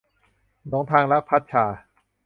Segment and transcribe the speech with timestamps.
[0.67, 1.65] หลงทางรัก- พัดชา